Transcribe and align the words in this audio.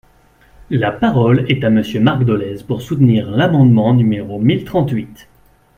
La 0.71 0.89
parole 0.91 1.45
est 1.47 1.63
à 1.63 1.69
Monsieur 1.69 1.99
Marc 1.99 2.23
Dolez, 2.23 2.63
pour 2.67 2.81
soutenir 2.81 3.29
l’amendement 3.29 3.93
numéro 3.93 4.39
mille 4.39 4.63
trente-huit. 4.65 5.29